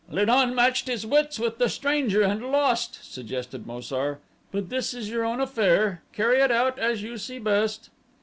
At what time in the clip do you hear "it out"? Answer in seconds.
6.41-6.79